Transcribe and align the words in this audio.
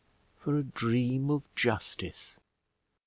For 0.39 0.57
a 0.57 0.63
dream 0.63 1.29
of 1.29 1.43
justice. 1.53 2.39